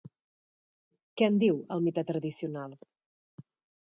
Què 1.21 1.27
en 1.31 1.37
diu 1.43 1.59
el 1.75 1.83
mite 1.87 2.03
tradicional? 2.13 2.73